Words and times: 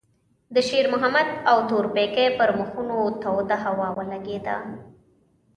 د 0.53 0.55
شېرمحمد 0.69 1.27
او 1.49 1.57
تورپيکۍ 1.69 2.27
پر 2.39 2.49
مخونو 2.59 2.97
توده 3.23 3.57
هوا 3.65 3.87
ولګېده. 3.97 4.57